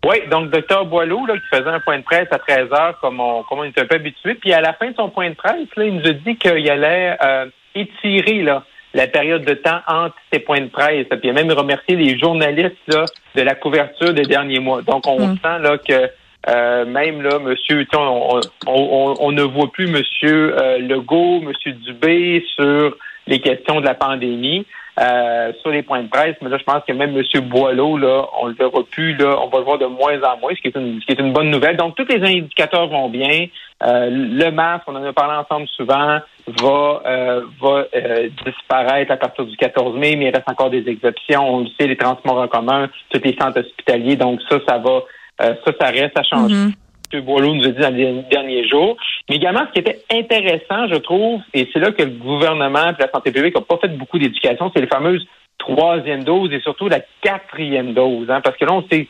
Oui, 0.06 0.18
donc 0.30 0.50
Dr 0.50 0.84
Boileau, 0.86 1.26
là, 1.26 1.34
qui 1.34 1.56
faisait 1.56 1.68
un 1.68 1.80
point 1.80 1.98
de 1.98 2.04
presse 2.04 2.28
à 2.30 2.38
13 2.38 2.72
heures, 2.72 2.98
comme 3.00 3.18
on, 3.18 3.42
comme 3.42 3.60
on 3.60 3.64
est 3.64 3.76
un 3.78 3.86
peu 3.86 3.96
habitué. 3.96 4.34
Puis 4.36 4.52
à 4.52 4.60
la 4.60 4.72
fin 4.74 4.90
de 4.90 4.94
son 4.94 5.10
point 5.10 5.30
de 5.30 5.34
presse, 5.34 5.66
là, 5.76 5.84
il 5.84 5.96
nous 5.96 6.06
a 6.06 6.12
dit 6.12 6.36
qu'il 6.36 6.70
allait 6.70 7.16
euh, 7.24 7.46
étirer 7.74 8.42
là, 8.42 8.64
la 8.96 9.06
période 9.06 9.44
de 9.44 9.54
temps 9.54 9.80
entre 9.86 10.16
ses 10.32 10.40
points 10.40 10.60
de 10.60 10.68
presse. 10.68 11.06
Puis 11.08 11.20
il 11.24 11.30
a 11.30 11.32
même 11.32 11.52
remercié 11.52 11.96
les 11.96 12.18
journalistes 12.18 12.76
là, 12.88 13.04
de 13.34 13.42
la 13.42 13.54
couverture 13.54 14.12
des 14.14 14.22
derniers 14.22 14.58
mois. 14.60 14.82
Donc 14.82 15.06
on 15.06 15.18
Mm. 15.28 15.36
sent 15.42 15.58
là 15.60 15.78
que 15.78 16.10
euh, 16.48 16.84
même 16.84 17.22
là, 17.22 17.38
Monsieur, 17.40 17.84
on, 17.94 18.40
on, 18.66 18.72
on- 18.72 19.14
on 19.20 19.32
ne 19.32 19.42
voit 19.42 19.70
plus 19.72 19.88
Monsieur 19.88 20.56
euh, 20.58 20.78
Legault, 20.78 21.40
Monsieur 21.40 21.72
Dubé 21.72 22.44
sur 22.54 22.96
les 23.26 23.40
questions 23.40 23.80
de 23.80 23.84
la 23.84 23.94
pandémie. 23.94 24.64
Euh, 24.98 25.52
sur 25.60 25.70
les 25.70 25.82
points 25.82 26.02
de 26.02 26.08
presse, 26.08 26.36
mais 26.40 26.48
là, 26.48 26.56
je 26.58 26.64
pense 26.64 26.82
que 26.86 26.92
même 26.92 27.16
M. 27.16 27.40
Boileau, 27.48 27.98
là, 27.98 28.26
on 28.40 28.46
le 28.46 28.54
verra 28.54 28.82
plus, 28.90 29.14
là, 29.16 29.36
on 29.42 29.48
va 29.48 29.58
le 29.58 29.64
voir 29.64 29.78
de 29.78 29.86
moins 29.86 30.20
en 30.22 30.38
moins, 30.38 30.54
ce 30.54 30.60
qui 30.60 30.68
est 30.68 30.76
une, 30.76 31.00
ce 31.00 31.06
qui 31.06 31.12
est 31.12 31.20
une 31.20 31.32
bonne 31.32 31.50
nouvelle. 31.50 31.76
Donc, 31.76 31.96
tous 31.96 32.06
les 32.08 32.22
indicateurs 32.22 32.88
vont 32.88 33.08
bien. 33.08 33.46
Euh, 33.82 34.08
le 34.10 34.50
masque, 34.50 34.84
on 34.86 34.96
en 34.96 35.04
a 35.04 35.12
parlé 35.12 35.36
ensemble 35.36 35.68
souvent, 35.68 36.18
va, 36.46 37.02
euh, 37.06 37.42
va 37.60 37.84
euh, 37.94 38.28
disparaître 38.46 39.12
à 39.12 39.16
partir 39.18 39.44
du 39.44 39.56
14 39.56 39.96
mai, 39.96 40.16
mais 40.16 40.28
il 40.28 40.34
reste 40.34 40.48
encore 40.48 40.70
des 40.70 40.88
exceptions. 40.88 41.46
On 41.46 41.60
le 41.60 41.68
sait, 41.78 41.86
les 41.86 41.96
transports 41.96 42.38
en 42.38 42.48
commun, 42.48 42.88
tous 43.10 43.20
les 43.22 43.36
centres 43.38 43.60
hospitaliers. 43.60 44.16
Donc, 44.16 44.40
ça, 44.48 44.58
ça 44.66 44.78
va, 44.78 45.02
euh, 45.42 45.54
ça, 45.64 45.72
ça 45.78 45.86
reste, 45.88 46.16
ça 46.16 46.22
change 46.22 46.52
Mhm. 46.52 46.72
M. 47.12 47.20
Boileau 47.22 47.54
nous 47.54 47.64
a 47.64 47.68
dit 47.68 47.80
dans 47.80 47.94
les 47.94 48.22
derniers 48.30 48.68
jours. 48.68 48.96
Mais 49.28 49.36
également, 49.36 49.66
ce 49.68 49.72
qui 49.72 49.78
était 49.80 50.02
intéressant, 50.12 50.88
je 50.88 50.96
trouve, 50.96 51.40
et 51.54 51.68
c'est 51.72 51.78
là 51.78 51.92
que 51.92 52.02
le 52.02 52.10
gouvernement 52.10 52.90
et 52.90 53.02
la 53.02 53.10
santé 53.10 53.32
publique 53.32 53.54
n'ont 53.54 53.62
pas 53.62 53.78
fait 53.78 53.96
beaucoup 53.96 54.18
d'éducation, 54.18 54.70
c'est 54.74 54.80
les 54.80 54.88
fameuses 54.88 55.26
troisième 55.58 56.24
dose 56.24 56.52
et 56.52 56.60
surtout 56.60 56.88
la 56.88 57.00
quatrième 57.22 57.94
dose. 57.94 58.30
Hein, 58.30 58.40
parce 58.42 58.56
que 58.56 58.64
là, 58.64 58.74
on 58.74 58.84
sait, 58.90 59.08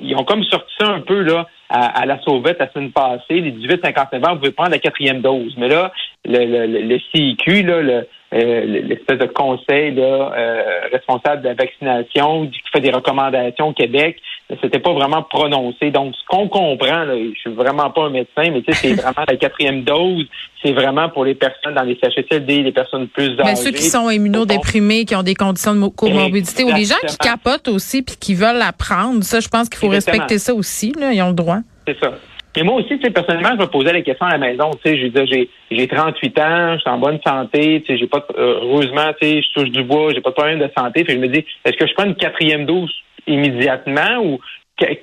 ils 0.00 0.16
ont 0.16 0.24
comme 0.24 0.42
sorti 0.44 0.72
ça 0.78 0.88
un 0.88 1.00
peu 1.00 1.20
là 1.20 1.46
à, 1.68 2.00
à 2.00 2.06
la 2.06 2.20
sauvette 2.22 2.58
la 2.58 2.70
semaine 2.72 2.92
passée. 2.92 3.40
Les 3.40 3.52
18-59 3.52 4.24
ans, 4.26 4.32
vous 4.34 4.38
pouvez 4.40 4.52
prendre 4.52 4.70
la 4.70 4.78
quatrième 4.78 5.20
dose. 5.20 5.54
Mais 5.56 5.68
là, 5.68 5.92
le, 6.24 6.44
le, 6.66 6.80
le- 6.82 6.98
CIQ, 7.14 7.62
là, 7.62 7.82
le, 7.82 8.06
euh, 8.34 8.64
l'espèce 8.88 9.18
de 9.18 9.26
conseil 9.26 9.94
là, 9.94 10.32
euh, 10.36 10.62
responsable 10.92 11.42
de 11.42 11.48
la 11.48 11.54
vaccination 11.54 12.46
qui 12.46 12.60
fait 12.72 12.80
des 12.80 12.90
recommandations 12.90 13.68
au 13.68 13.72
Québec, 13.72 14.16
c'était 14.60 14.78
pas 14.78 14.92
vraiment 14.92 15.22
prononcé. 15.22 15.90
Donc, 15.90 16.14
ce 16.14 16.20
qu'on 16.28 16.48
comprend, 16.48 17.04
là, 17.04 17.14
je 17.16 17.38
suis 17.38 17.50
vraiment 17.52 17.90
pas 17.90 18.04
un 18.04 18.10
médecin, 18.10 18.50
mais 18.50 18.62
tu 18.62 18.72
sais, 18.72 18.88
c'est 18.88 18.94
vraiment 19.02 19.24
la 19.26 19.36
quatrième 19.36 19.82
dose, 19.84 20.26
c'est 20.62 20.72
vraiment 20.72 21.08
pour 21.08 21.24
les 21.24 21.34
personnes 21.34 21.74
dans 21.74 21.82
les 21.82 21.98
CHSLD, 22.02 22.62
les 22.62 22.72
personnes 22.72 23.06
plus 23.08 23.30
âgées. 23.40 23.42
Ben, 23.44 23.56
ceux 23.56 23.70
qui 23.70 23.82
sont 23.84 24.10
immunodéprimés, 24.10 25.04
qui 25.04 25.14
ont 25.14 25.22
des 25.22 25.34
conditions 25.34 25.72
de 25.74 25.78
mo- 25.78 25.90
comorbidité, 25.90 26.64
ou 26.64 26.72
les 26.74 26.84
gens 26.84 26.96
qui 27.06 27.16
capotent 27.18 27.68
aussi 27.68 28.02
puis 28.02 28.16
qui 28.16 28.34
veulent 28.34 28.58
la 28.58 28.72
prendre, 28.72 29.22
ça, 29.22 29.40
je 29.40 29.48
pense 29.48 29.68
qu'il 29.68 29.78
faut 29.78 29.86
Exactement. 29.86 30.22
respecter 30.22 30.38
ça 30.38 30.54
aussi. 30.54 30.92
Là, 30.98 31.12
ils 31.12 31.22
ont 31.22 31.28
le 31.28 31.34
droit. 31.34 31.58
C'est 31.86 31.98
ça. 32.02 32.12
Et 32.56 32.62
moi 32.62 32.76
aussi, 32.76 32.96
tu 32.98 33.02
sais, 33.02 33.10
personnellement, 33.10 33.50
je 33.58 33.62
me 33.62 33.66
posais 33.66 33.92
la 33.92 34.00
question 34.02 34.26
à 34.26 34.36
la 34.36 34.38
maison. 34.38 34.70
Tu 34.84 34.88
sais, 34.90 34.96
je 34.96 35.06
disais, 35.08 35.26
j'ai, 35.26 35.50
j'ai 35.72 35.88
38 35.88 36.38
ans, 36.38 36.74
je 36.74 36.80
suis 36.80 36.90
en 36.90 36.98
bonne 36.98 37.18
santé, 37.26 37.82
tu 37.84 37.92
sais, 37.92 37.98
j'ai 37.98 38.06
pas, 38.06 38.20
de- 38.20 38.38
euh, 38.38 38.60
heureusement, 38.62 39.12
tu 39.20 39.26
sais, 39.26 39.42
je 39.42 39.52
touche 39.60 39.70
du 39.70 39.82
bois, 39.82 40.12
j'ai 40.14 40.20
pas 40.20 40.30
de 40.30 40.34
problème 40.34 40.60
de 40.60 40.70
santé. 40.78 41.02
Puis 41.02 41.14
je 41.14 41.18
me 41.18 41.26
dis, 41.28 41.44
est-ce 41.64 41.76
que 41.76 41.86
je 41.86 41.94
prends 41.94 42.04
une 42.04 42.14
quatrième 42.14 42.64
dose 42.64 42.92
immédiatement 43.26 44.18
ou 44.22 44.38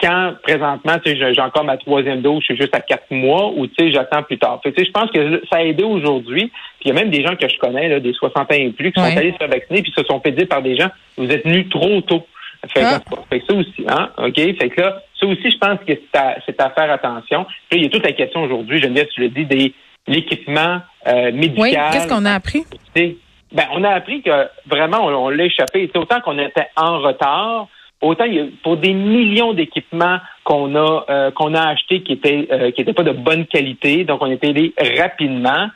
quand 0.01 0.33
présentement, 0.43 0.97
tu 1.03 1.11
sais, 1.17 1.33
j'ai- 1.33 1.41
encore 1.41 1.63
ma 1.63 1.77
troisième 1.77 2.21
dose, 2.21 2.39
je 2.41 2.53
suis 2.53 2.57
juste 2.57 2.75
à 2.75 2.81
quatre 2.81 3.09
mois 3.09 3.51
ou 3.55 3.67
tu 3.67 3.73
sais, 3.79 3.91
j'attends 3.91 4.21
plus 4.23 4.37
tard. 4.37 4.59
Fait 4.63 4.73
je 4.77 4.91
pense 4.91 5.09
que 5.11 5.41
ça 5.49 5.57
a 5.57 5.63
aidé 5.63 5.83
aujourd'hui. 5.83 6.51
Puis 6.79 6.85
il 6.85 6.87
y 6.89 6.91
a 6.91 6.93
même 6.93 7.09
des 7.09 7.23
gens 7.23 7.35
que 7.35 7.47
je 7.47 7.57
connais, 7.57 7.87
là, 7.87 7.99
des 7.99 8.11
60 8.13 8.51
ans 8.51 8.55
et 8.55 8.69
plus, 8.71 8.91
qui 8.91 8.99
Ouais. 8.99 9.11
sont 9.11 9.17
allés 9.17 9.31
se 9.31 9.37
faire 9.37 9.47
vacciner 9.47 9.81
puis 9.81 9.93
se 9.95 10.03
sont 10.03 10.19
fait 10.19 10.31
dire 10.31 10.47
par 10.47 10.61
des 10.61 10.75
gens, 10.75 10.89
vous 11.17 11.29
êtes 11.29 11.45
venus 11.45 11.69
trop 11.69 12.01
tôt. 12.01 12.25
Fait, 12.67 12.79
que- 12.81 12.85
Ah. 12.85 12.99
fait 13.29 13.39
que 13.39 13.45
ça 13.47 13.53
aussi, 13.55 13.85
hein, 13.87 14.09
OK? 14.17 14.35
Fait 14.35 14.69
que 14.69 14.81
là, 14.81 15.01
ça 15.19 15.25
aussi, 15.25 15.49
je 15.49 15.57
pense 15.57 15.79
que 15.79 15.93
c'est 15.93 16.17
à, 16.19 16.35
c'est 16.45 16.61
à 16.61 16.69
faire 16.69 16.91
attention. 16.91 17.45
Puis 17.69 17.79
il 17.79 17.83
y 17.83 17.85
a 17.87 17.89
toute 17.89 18.05
la 18.05 18.11
question 18.13 18.43
aujourd'hui, 18.43 18.79
Geneviève, 18.81 19.07
tu 19.13 19.21
le 19.21 19.29
dis, 19.29 19.45
des 19.45 19.73
l'équipement 20.07 20.79
euh, 21.07 21.31
médical. 21.31 21.57
Oui, 21.61 21.71
qu'est-ce 21.91 22.07
qu'on 22.07 22.25
a 22.25 22.33
appris? 22.33 22.63
Ben, 22.95 23.65
on 23.73 23.83
a 23.83 23.89
appris 23.89 24.21
que 24.21 24.47
vraiment, 24.67 25.05
on, 25.05 25.13
on 25.25 25.29
l'a 25.29 25.45
échappé. 25.45 25.89
C'est 25.93 25.99
autant 25.99 26.21
qu'on 26.21 26.39
était 26.39 26.67
en 26.75 26.99
retard, 26.99 27.67
autant 28.01 28.23
il 28.25 28.33
y 28.35 28.39
a, 28.39 28.45
pour 28.63 28.77
des 28.77 28.93
millions 28.93 29.53
d'équipements 29.53 30.17
qu'on 30.43 30.75
a 30.75 31.05
euh, 31.09 31.31
qu'on 31.31 31.53
a 31.53 31.67
achetés 31.69 32.01
qui 32.01 32.13
étaient 32.13 32.47
euh, 32.51 32.71
qui 32.71 32.81
étaient 32.81 32.93
pas 32.93 33.03
de 33.03 33.11
bonne 33.11 33.45
qualité, 33.45 34.03
donc 34.05 34.21
on 34.21 34.31
était 34.31 34.49
allé 34.49 34.73
rapidement. 34.99 35.67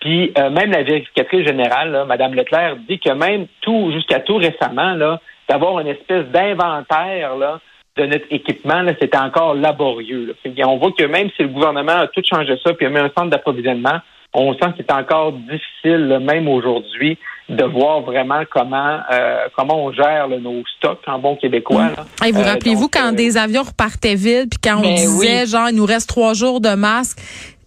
Puis 0.00 0.32
euh, 0.38 0.50
même 0.50 0.70
la 0.70 0.82
vérificatrice 0.82 1.46
générale, 1.46 1.90
là, 1.92 2.04
Mme 2.04 2.34
Leclerc, 2.34 2.76
dit 2.88 2.98
que 2.98 3.10
même 3.10 3.46
tout 3.62 3.90
jusqu'à 3.92 4.20
tout 4.20 4.36
récemment, 4.36 4.94
là, 4.94 5.20
d'avoir 5.48 5.80
une 5.80 5.88
espèce 5.88 6.26
d'inventaire 6.26 7.36
là, 7.36 7.60
de 7.96 8.06
notre 8.06 8.26
équipement, 8.30 8.82
là, 8.82 8.92
c'était 9.00 9.18
encore 9.18 9.54
laborieux. 9.54 10.34
Là. 10.44 10.66
On 10.66 10.78
voit 10.78 10.92
que 10.92 11.04
même 11.04 11.30
si 11.36 11.42
le 11.42 11.48
gouvernement 11.48 11.92
a 11.92 12.08
tout 12.08 12.22
changé 12.28 12.58
ça, 12.64 12.72
puis 12.74 12.86
a 12.86 12.90
mis 12.90 12.98
un 12.98 13.10
centre 13.16 13.30
d'approvisionnement, 13.30 14.00
on 14.32 14.52
sent 14.54 14.72
que 14.72 14.78
c'est 14.78 14.92
encore 14.92 15.32
difficile, 15.32 16.18
même 16.20 16.48
aujourd'hui, 16.48 17.16
de 17.48 17.64
voir 17.64 18.00
vraiment 18.00 18.42
comment 18.50 18.98
euh, 19.12 19.46
comment 19.54 19.84
on 19.84 19.92
gère 19.92 20.28
nos 20.28 20.62
stocks 20.76 21.06
en 21.06 21.18
bon 21.18 21.36
québécois. 21.36 21.90
Là. 21.96 22.30
vous 22.32 22.40
euh, 22.40 22.44
rappelez-vous 22.44 22.88
quand 22.88 23.12
euh, 23.12 23.16
des 23.16 23.36
avions 23.36 23.62
repartaient 23.62 24.14
vite, 24.14 24.50
puis 24.50 24.58
quand 24.62 24.78
on 24.78 24.82
ben 24.82 24.94
disait 24.94 25.46
genre 25.46 25.68
il 25.68 25.76
nous 25.76 25.84
reste 25.84 26.08
trois 26.08 26.32
jours 26.32 26.60
de 26.60 26.74
masque, 26.74 27.18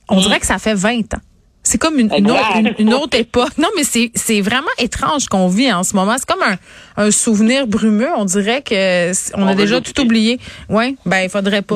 on 0.09 0.17
mm. 0.17 0.21
dirait 0.21 0.39
que 0.39 0.45
ça 0.45 0.57
fait 0.57 0.73
20 0.73 1.13
ans. 1.13 1.21
C'est 1.67 1.77
comme 1.77 1.99
une, 1.99 2.09
une, 2.17 2.93
autre, 2.93 3.17
époque. 3.17 3.57
Non, 3.57 3.67
mais 3.75 3.83
c'est, 3.83 4.09
c'est 4.15 4.39
vraiment 4.39 4.69
étrange 4.79 5.25
qu'on 5.27 5.49
vit 5.49 5.71
en 5.73 5.83
ce 5.83 5.97
moment. 5.97 6.15
C'est 6.17 6.25
comme 6.25 6.41
un, 6.41 6.55
un 6.95 7.11
souvenir 7.11 7.67
brumeux. 7.67 8.07
On 8.15 8.23
dirait 8.23 8.61
que 8.61 9.11
on, 9.35 9.45
a 9.45 9.53
déjà 9.53 9.81
tout 9.81 9.99
oublié. 9.99 10.39
Ouais, 10.69 10.95
ben 11.05 11.23
il 11.23 11.29
faudrait 11.29 11.61
pas. 11.61 11.75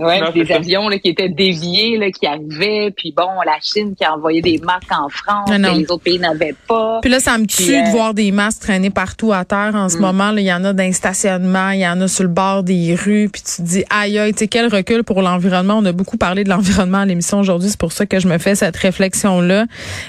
Ouais, 0.00 0.18
des 0.32 0.50
avions 0.50 0.88
là, 0.88 0.98
qui 0.98 1.10
étaient 1.10 1.28
déviés, 1.28 1.98
là, 1.98 2.10
qui 2.10 2.26
arrivaient, 2.26 2.90
puis 2.96 3.12
bon, 3.14 3.28
la 3.44 3.58
Chine 3.60 3.94
qui 3.94 4.02
a 4.02 4.14
envoyé 4.14 4.40
des 4.40 4.58
masques 4.58 4.90
en 4.90 5.10
France, 5.10 5.50
que 5.50 5.78
les 5.78 5.90
autres 5.90 6.02
pays 6.02 6.18
n'avaient 6.18 6.54
pas. 6.66 7.00
Puis 7.02 7.10
là, 7.10 7.20
ça 7.20 7.36
me 7.36 7.44
tue 7.44 7.82
de 7.82 7.86
euh, 7.86 7.90
voir 7.90 8.14
des 8.14 8.32
masques 8.32 8.62
traîner 8.62 8.88
partout 8.88 9.34
à 9.34 9.44
terre 9.44 9.72
en 9.74 9.90
ce 9.90 9.98
mm. 9.98 10.00
moment. 10.00 10.30
Il 10.30 10.44
y 10.44 10.52
en 10.52 10.64
a 10.64 10.72
dans 10.72 10.82
les 10.82 10.94
stationnements, 10.94 11.70
il 11.70 11.80
y 11.80 11.86
en 11.86 12.00
a 12.00 12.08
sur 12.08 12.22
le 12.22 12.30
bord 12.30 12.62
des 12.62 12.94
rues, 12.94 13.28
puis 13.30 13.42
tu 13.42 13.56
te 13.56 13.62
dis, 13.62 13.84
aïe, 13.90 14.18
aïe, 14.18 14.32
tu 14.32 14.38
sais, 14.38 14.48
quel 14.48 14.74
recul 14.74 15.04
pour 15.04 15.20
l'environnement. 15.20 15.76
On 15.76 15.84
a 15.84 15.92
beaucoup 15.92 16.16
parlé 16.16 16.44
de 16.44 16.48
l'environnement 16.48 16.98
à 16.98 17.04
l'émission 17.04 17.38
aujourd'hui, 17.38 17.68
c'est 17.68 17.78
pour 17.78 17.92
ça 17.92 18.06
que 18.06 18.18
je 18.20 18.26
me 18.26 18.38
fais 18.38 18.54
cette 18.54 18.78
réflexion-là. 18.78 19.66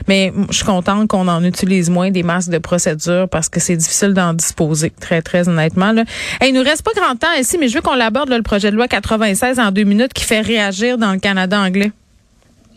Mais 0.07 0.31
je 0.49 0.55
suis 0.55 0.65
contente 0.65 1.09
qu'on 1.09 1.27
en 1.27 1.43
utilise 1.43 1.89
moins 1.89 2.11
des 2.11 2.23
masques 2.23 2.49
de 2.49 2.59
procédure 2.59 3.27
parce 3.29 3.49
que 3.49 3.59
c'est 3.59 3.75
difficile 3.75 4.13
d'en 4.13 4.33
disposer, 4.33 4.89
très, 5.01 5.21
très 5.21 5.49
honnêtement. 5.49 5.91
Là. 5.91 6.05
il 6.45 6.53
nous 6.53 6.63
reste 6.63 6.83
pas 6.83 6.91
grand 6.95 7.17
temps 7.17 7.33
ici, 7.37 7.57
mais 7.59 7.67
je 7.67 7.75
veux 7.75 7.81
qu'on 7.81 7.95
l'aborde, 7.95 8.29
le 8.29 8.41
projet 8.41 8.71
de 8.71 8.77
loi 8.77 8.87
96 8.87 9.59
en 9.59 9.71
minutes 9.85 10.13
qui 10.13 10.23
fait 10.23 10.41
réagir 10.41 10.97
dans 10.97 11.13
le 11.13 11.19
Canada 11.19 11.59
anglais? 11.59 11.91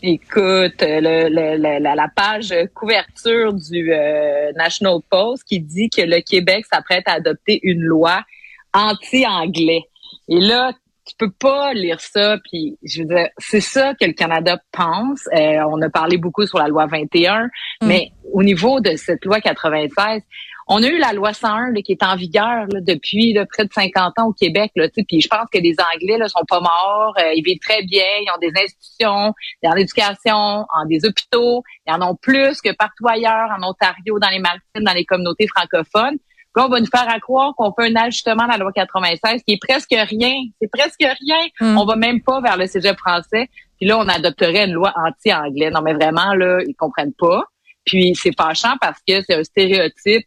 Écoute, 0.01 0.81
la, 0.81 2.07
page 2.15 2.53
couverture 2.75 3.53
du 3.53 3.91
euh, 3.91 4.51
National 4.53 4.99
Post 5.09 5.43
qui 5.45 5.59
dit 5.59 5.89
que 5.89 6.01
le 6.01 6.21
Québec 6.21 6.65
s'apprête 6.71 7.03
à 7.07 7.13
adopter 7.13 7.59
une 7.63 7.81
loi 7.81 8.21
anti-anglais. 8.73 9.81
Et 10.27 10.39
là, 10.39 10.73
tu 11.05 11.15
peux 11.17 11.31
pas 11.31 11.73
lire 11.73 12.01
ça, 12.01 12.37
puis 12.49 12.77
je 12.83 13.01
veux 13.01 13.07
dire, 13.07 13.29
c'est 13.37 13.61
ça 13.61 13.93
que 13.93 14.05
le 14.05 14.13
Canada 14.13 14.59
pense. 14.71 15.27
Euh, 15.33 15.63
on 15.69 15.81
a 15.81 15.89
parlé 15.89 16.17
beaucoup 16.17 16.45
sur 16.45 16.57
la 16.57 16.67
loi 16.67 16.87
21, 16.87 17.45
mm. 17.45 17.49
mais 17.83 18.11
au 18.33 18.43
niveau 18.43 18.79
de 18.81 18.95
cette 18.95 19.23
loi 19.23 19.39
96, 19.39 20.21
on 20.67 20.81
a 20.81 20.87
eu 20.87 20.97
la 20.97 21.13
loi 21.13 21.33
101 21.33 21.73
qui 21.83 21.91
est 21.91 22.03
en 22.03 22.15
vigueur 22.15 22.65
depuis 22.71 23.37
près 23.51 23.65
de 23.65 23.73
50 23.73 24.19
ans 24.19 24.27
au 24.27 24.33
Québec. 24.33 24.71
Là, 24.75 24.87
puis 24.89 25.21
je 25.21 25.27
pense 25.27 25.47
que 25.51 25.59
les 25.59 25.75
Anglais 25.93 26.17
là, 26.17 26.27
sont 26.27 26.43
pas 26.47 26.59
morts, 26.59 27.13
euh, 27.19 27.33
ils 27.35 27.43
vivent 27.43 27.59
très 27.59 27.83
bien, 27.83 28.05
ils 28.21 28.31
ont 28.35 28.39
des 28.39 28.51
institutions, 28.59 29.33
dans 29.63 29.73
l'éducation, 29.73 30.65
en 30.73 30.85
des 30.89 31.05
hôpitaux, 31.05 31.63
ils 31.87 31.93
en 31.93 32.01
ont 32.01 32.15
plus 32.15 32.61
que 32.61 32.73
partout 32.75 33.07
ailleurs, 33.07 33.49
en 33.57 33.67
Ontario, 33.67 34.17
dans 34.19 34.29
les 34.29 34.39
Maritimes, 34.39 34.83
dans 34.83 34.93
les 34.93 35.05
communautés 35.05 35.47
francophones. 35.47 36.17
Là, 36.55 36.65
on 36.65 36.69
va 36.69 36.79
nous 36.79 36.87
faire 36.87 37.09
à 37.09 37.19
croire 37.19 37.53
qu'on 37.57 37.73
fait 37.73 37.91
un 37.91 37.95
ajustement 37.97 38.43
à 38.43 38.53
la 38.53 38.57
loi 38.57 38.71
96 38.71 39.43
qui 39.43 39.55
est 39.55 39.61
presque 39.61 39.91
rien. 39.91 40.35
C'est 40.61 40.69
presque 40.71 41.01
rien. 41.01 41.47
Hmm. 41.59 41.77
On 41.77 41.85
va 41.85 41.97
même 41.97 42.21
pas 42.21 42.39
vers 42.39 42.57
le 42.57 42.65
cégep 42.65 42.97
français. 42.97 43.49
Puis 43.77 43.87
là, 43.87 43.97
on 43.97 44.07
adopterait 44.07 44.65
une 44.65 44.73
loi 44.73 44.93
anti-anglais. 44.95 45.69
Non, 45.69 45.81
mais 45.81 45.93
vraiment, 45.93 46.33
là, 46.33 46.59
ils 46.65 46.73
comprennent 46.73 47.13
pas. 47.13 47.43
Puis 47.85 48.13
c'est 48.15 48.35
fâchant 48.35 48.75
parce 48.81 48.99
que 49.07 49.21
c'est 49.21 49.35
un 49.35 49.43
stéréotype, 49.43 50.25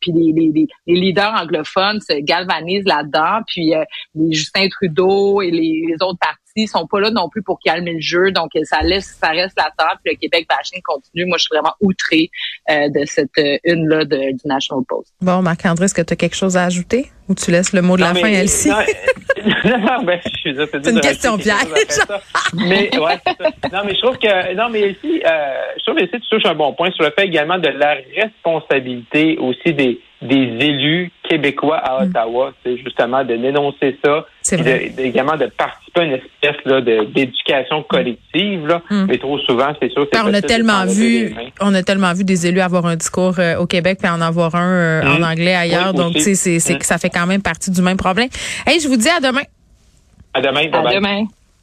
puis 0.00 0.12
les, 0.12 0.32
les, 0.32 0.66
les, 0.86 1.00
leaders 1.00 1.34
anglophones 1.34 2.00
se 2.00 2.18
galvanisent 2.20 2.86
là-dedans. 2.86 3.40
Puis 3.46 3.74
euh, 3.74 3.84
les 4.14 4.32
Justin 4.32 4.68
Trudeau 4.68 5.42
et 5.42 5.50
les, 5.50 5.84
les 5.86 5.96
autres 6.00 6.18
partis 6.18 6.43
sont 6.66 6.86
pas 6.86 7.00
là 7.00 7.10
non 7.10 7.28
plus 7.28 7.42
pour 7.42 7.58
calmer 7.64 7.94
le 7.94 8.00
jeu. 8.00 8.30
Donc, 8.30 8.50
ça 8.64 8.80
laisse, 8.82 9.16
ça 9.20 9.30
reste 9.30 9.56
latent. 9.58 9.98
Puis 10.04 10.14
le 10.14 10.18
Québec 10.18 10.46
bashing 10.48 10.80
continue. 10.82 11.26
Moi, 11.26 11.38
je 11.38 11.44
suis 11.44 11.54
vraiment 11.54 11.74
outrée 11.80 12.30
euh, 12.70 12.88
de 12.88 13.04
cette 13.06 13.36
euh, 13.38 13.58
une-là 13.64 14.04
du 14.04 14.46
National 14.46 14.84
Post. 14.88 15.12
Bon, 15.20 15.42
Marc-André, 15.42 15.86
est-ce 15.86 15.94
que 15.94 16.02
tu 16.02 16.12
as 16.12 16.16
quelque 16.16 16.36
chose 16.36 16.56
à 16.56 16.64
ajouter? 16.64 17.10
Ou 17.28 17.34
tu 17.34 17.50
laisses 17.50 17.72
le 17.72 17.82
mot 17.82 17.96
de 17.96 18.02
la 18.02 18.14
fin, 18.14 18.28
Elsie? 18.28 18.70
Non, 19.64 20.02
ben, 20.04 20.18
je 20.24 20.30
suis 20.38 20.56
C'est 20.56 20.90
une 20.90 21.00
question 21.00 21.36
piège. 21.36 21.56
mais, 22.54 22.88
ouais, 22.98 23.18
Non, 23.72 23.80
mais 23.84 23.94
je 23.94 24.00
trouve 24.00 24.18
que, 24.18 24.54
non, 24.54 24.70
mais 24.70 24.92
ici, 24.92 25.22
euh, 25.24 25.54
je 25.78 25.84
trouve 25.84 25.96
que 25.96 26.04
tu 26.04 26.20
touches 26.30 26.46
un 26.46 26.54
bon 26.54 26.72
point 26.72 26.90
sur 26.92 27.04
le 27.04 27.10
fait 27.10 27.26
également 27.26 27.58
de 27.58 27.68
la 27.68 27.96
responsabilité 28.16 29.36
aussi 29.38 29.74
des, 29.74 30.00
des 30.24 30.66
élus 30.66 31.10
québécois 31.28 31.76
à 31.76 32.04
mm. 32.04 32.08
Ottawa, 32.08 32.52
c'est 32.64 32.76
justement 32.78 33.24
de 33.24 33.36
dénoncer 33.36 33.98
ça, 34.04 34.26
et 34.52 34.92
également 34.98 35.36
de 35.36 35.46
participer 35.46 36.00
à 36.00 36.04
une 36.04 36.12
espèce 36.12 36.64
là, 36.64 36.80
d'éducation 36.80 37.82
collective. 37.82 38.66
Là. 38.66 38.82
Mm. 38.90 39.06
Mais 39.08 39.18
trop 39.18 39.38
souvent, 39.40 39.72
c'est 39.80 39.92
sûr. 39.92 40.06
Ben, 40.12 40.22
on 40.26 40.34
a 40.34 40.42
tellement 40.42 40.86
vu, 40.86 41.34
on 41.60 41.74
a 41.74 41.82
tellement 41.82 42.12
vu 42.14 42.24
des 42.24 42.46
élus 42.46 42.60
avoir 42.60 42.86
un 42.86 42.96
discours 42.96 43.38
euh, 43.38 43.56
au 43.56 43.66
Québec 43.66 43.98
puis 44.00 44.10
en 44.10 44.20
avoir 44.20 44.54
un 44.54 44.72
euh, 44.72 45.02
en 45.02 45.20
mm. 45.20 45.24
anglais 45.24 45.54
ailleurs. 45.54 45.94
donc, 45.94 46.16
sais, 46.18 46.34
c'est, 46.34 46.58
ça 46.58 46.98
fait 46.98 47.10
quand 47.10 47.26
même 47.26 47.42
partie 47.42 47.70
du 47.70 47.82
même 47.82 47.98
problème. 47.98 48.28
Hey, 48.66 48.80
je 48.80 48.88
vous 48.88 48.96
dis 48.96 49.08
à 49.08 49.20
demain. 49.20 49.42
À 50.32 50.40
demain. 50.40 50.66
À 50.72 50.94
demain. 50.94 51.24